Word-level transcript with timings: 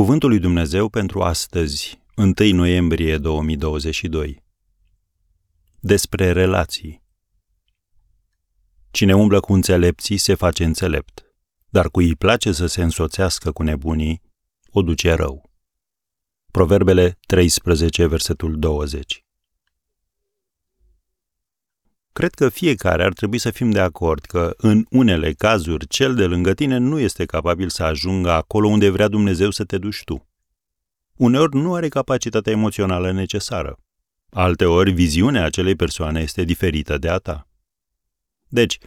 Cuvântul 0.00 0.28
lui 0.28 0.38
Dumnezeu 0.38 0.88
pentru 0.88 1.22
astăzi, 1.22 1.98
1 2.16 2.34
noiembrie 2.52 3.18
2022. 3.18 4.42
Despre 5.80 6.32
relații. 6.32 7.02
Cine 8.90 9.14
umblă 9.14 9.40
cu 9.40 9.52
înțelepții 9.52 10.16
se 10.16 10.34
face 10.34 10.64
înțelept, 10.64 11.24
dar 11.68 11.88
cui 11.90 12.06
îi 12.06 12.16
place 12.16 12.52
să 12.52 12.66
se 12.66 12.82
însoțească 12.82 13.52
cu 13.52 13.62
nebunii, 13.62 14.22
o 14.70 14.82
duce 14.82 15.12
rău. 15.12 15.50
Proverbele 16.50 17.18
13, 17.26 18.06
versetul 18.06 18.58
20. 18.58 19.23
Cred 22.14 22.34
că 22.34 22.48
fiecare 22.48 23.04
ar 23.04 23.12
trebui 23.12 23.38
să 23.38 23.50
fim 23.50 23.70
de 23.70 23.80
acord 23.80 24.24
că, 24.24 24.54
în 24.56 24.86
unele 24.90 25.32
cazuri, 25.32 25.86
cel 25.86 26.14
de 26.14 26.26
lângă 26.26 26.54
tine 26.54 26.76
nu 26.76 26.98
este 26.98 27.24
capabil 27.24 27.68
să 27.68 27.82
ajungă 27.82 28.30
acolo 28.30 28.68
unde 28.68 28.90
vrea 28.90 29.08
Dumnezeu 29.08 29.50
să 29.50 29.64
te 29.64 29.78
duci 29.78 30.04
tu. 30.04 30.28
Uneori 31.16 31.56
nu 31.56 31.74
are 31.74 31.88
capacitatea 31.88 32.52
emoțională 32.52 33.12
necesară. 33.12 33.78
Alteori, 34.30 34.90
viziunea 34.90 35.44
acelei 35.44 35.74
persoane 35.74 36.20
este 36.20 36.44
diferită 36.44 36.98
de 36.98 37.08
a 37.08 37.16
ta. 37.16 37.48
Deci, 38.48 38.78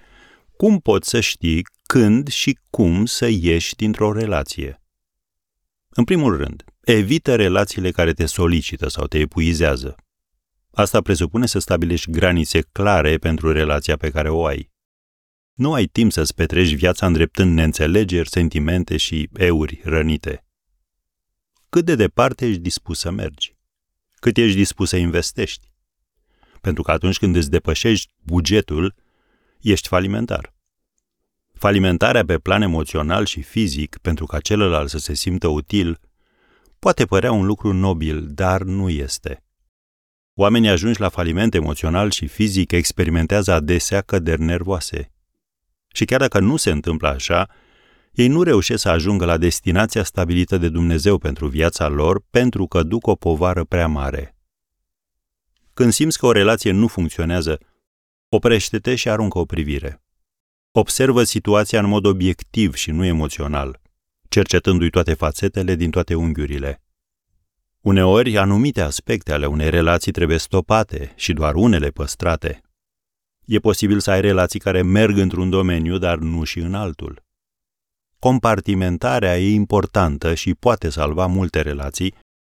cum 0.57 0.80
poți 0.80 1.09
să 1.09 1.19
știi 1.19 1.66
când 1.83 2.27
și 2.27 2.57
cum 2.69 3.05
să 3.05 3.27
ieși 3.30 3.75
dintr-o 3.75 4.11
relație? 4.11 4.81
În 5.89 6.03
primul 6.03 6.38
rând, 6.38 6.63
evită 6.83 7.35
relațiile 7.35 7.91
care 7.91 8.13
te 8.13 8.25
solicită 8.25 8.89
sau 8.89 9.05
te 9.05 9.17
epuizează. 9.17 9.95
Asta 10.77 11.02
presupune 11.02 11.45
să 11.45 11.59
stabilești 11.59 12.12
granițe 12.12 12.62
clare 12.62 13.17
pentru 13.17 13.52
relația 13.52 13.98
pe 13.98 14.09
care 14.09 14.30
o 14.30 14.45
ai. 14.45 14.72
Nu 15.53 15.73
ai 15.73 15.86
timp 15.86 16.12
să-ți 16.12 16.34
petreci 16.34 16.73
viața 16.73 17.05
îndreptând 17.05 17.53
neînțelegeri, 17.53 18.30
sentimente 18.30 18.98
și 18.98 19.30
euri 19.34 19.81
rănite. 19.84 20.45
Cât 21.70 21.86
de 21.86 21.95
departe 21.95 22.45
ești 22.45 22.62
dispus 22.62 23.00
să 23.00 23.12
mergi? 23.12 23.55
Cât 24.16 24.38
ești 24.38 24.58
dispus 24.58 24.90
să 24.90 24.98
investești? 24.98 25.72
Pentru 26.61 26.84
că 26.84 26.91
atunci 26.91 27.17
când 27.17 27.36
îți 27.36 27.50
depășești 27.50 28.14
bugetul, 28.23 28.95
ești 29.62 29.88
falimentar. 29.88 30.53
Falimentarea 31.53 32.25
pe 32.25 32.38
plan 32.38 32.62
emoțional 32.62 33.25
și 33.25 33.41
fizic, 33.41 33.97
pentru 33.97 34.25
ca 34.25 34.39
celălalt 34.39 34.89
să 34.89 34.97
se 34.97 35.14
simtă 35.14 35.47
util, 35.47 36.00
poate 36.80 37.06
părea 37.06 37.31
un 37.31 37.45
lucru 37.45 37.73
nobil, 37.73 38.28
dar 38.28 38.62
nu 38.62 38.89
este. 38.89 39.41
Oamenii 40.39 40.69
ajunși 40.69 40.99
la 40.99 41.09
faliment 41.09 41.53
emoțional 41.53 42.11
și 42.11 42.27
fizic 42.27 42.71
experimentează 42.71 43.52
adesea 43.52 44.02
căderi 44.02 44.41
nervoase. 44.41 45.11
Și 45.88 46.05
chiar 46.05 46.19
dacă 46.19 46.39
nu 46.39 46.55
se 46.55 46.71
întâmplă 46.71 47.07
așa, 47.07 47.49
ei 48.11 48.27
nu 48.27 48.44
reușesc 48.44 48.81
să 48.81 48.89
ajungă 48.89 49.25
la 49.25 49.38
destinația 49.38 50.03
stabilită 50.03 50.57
de 50.57 50.69
Dumnezeu 50.69 51.17
pentru 51.17 51.47
viața 51.47 51.88
lor 51.88 52.23
pentru 52.29 52.67
că 52.67 52.83
duc 52.83 53.07
o 53.07 53.16
povară 53.16 53.63
prea 53.63 53.88
mare. 53.88 54.35
Când 55.73 55.91
simți 55.91 56.17
că 56.17 56.25
o 56.25 56.31
relație 56.31 56.72
nu 56.72 56.88
funcționează, 56.88 57.59
oprește-te 58.29 58.95
și 58.95 59.09
aruncă 59.09 59.38
o 59.38 59.45
privire. 59.45 60.03
Observă 60.72 61.23
situația 61.23 61.79
în 61.79 61.88
mod 61.88 62.05
obiectiv 62.05 62.75
și 62.75 62.91
nu 62.91 63.05
emoțional, 63.05 63.81
cercetându-i 64.29 64.89
toate 64.89 65.13
fațetele 65.13 65.75
din 65.75 65.91
toate 65.91 66.16
unghiurile. 66.16 66.81
Uneori, 67.88 68.38
anumite 68.38 68.81
aspecte 68.81 69.33
ale 69.33 69.45
unei 69.45 69.69
relații 69.69 70.11
trebuie 70.11 70.38
stopate 70.38 71.13
și 71.16 71.33
doar 71.33 71.55
unele 71.55 71.89
păstrate. 71.89 72.61
E 73.45 73.59
posibil 73.59 73.99
să 73.99 74.11
ai 74.11 74.21
relații 74.21 74.59
care 74.59 74.81
merg 74.81 75.17
într-un 75.17 75.49
domeniu, 75.49 75.97
dar 75.97 76.17
nu 76.17 76.44
și 76.44 76.59
în 76.59 76.73
altul. 76.73 77.23
Compartimentarea 78.19 79.39
e 79.39 79.53
importantă 79.53 80.33
și 80.33 80.53
poate 80.53 80.89
salva 80.89 81.25
multe 81.25 81.61
relații, 81.61 82.16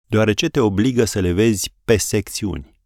deoarece 0.07 0.47
te 0.47 0.59
obligă 0.59 1.05
să 1.05 1.19
le 1.19 1.31
vezi 1.31 1.73
pe 1.85 1.97
secțiuni. 1.97 2.81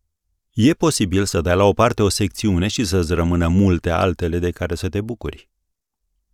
E 0.53 0.73
posibil 0.73 1.25
să 1.25 1.41
dai 1.41 1.55
la 1.55 1.63
o 1.63 1.73
parte 1.73 2.03
o 2.03 2.09
secțiune 2.09 2.67
și 2.67 2.85
să-ți 2.85 3.13
rămână 3.13 3.47
multe 3.47 3.89
altele 3.89 4.39
de 4.39 4.51
care 4.51 4.75
să 4.75 4.89
te 4.89 5.01
bucuri. 5.01 5.49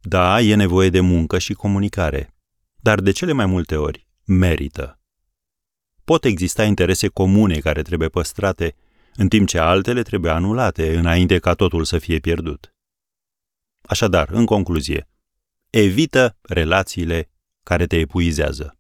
Da, 0.02 0.42
e 0.42 0.56
nevoie 0.56 0.90
de 0.90 1.00
muncă 1.00 1.38
și 1.38 1.54
comunicare, 1.54 2.36
dar 2.76 3.00
de 3.00 3.12
cele 3.12 3.32
mai 3.32 3.46
multe 3.46 3.76
ori 3.76 4.08
merită 4.26 4.99
pot 6.10 6.26
exista 6.26 6.64
interese 6.64 7.08
comune 7.08 7.60
care 7.60 7.82
trebuie 7.82 8.10
păstrate, 8.10 8.76
în 9.16 9.28
timp 9.28 9.48
ce 9.48 9.60
altele 9.60 10.02
trebuie 10.02 10.32
anulate 10.32 10.98
înainte 10.98 11.40
ca 11.40 11.54
totul 11.54 11.84
să 11.84 11.98
fie 11.98 12.20
pierdut. 12.20 12.74
Așadar, 13.82 14.30
în 14.30 14.46
concluzie, 14.46 15.10
evită 15.70 16.38
relațiile 16.42 17.30
care 17.64 17.86
te 17.86 17.98
epuizează. 17.98 18.79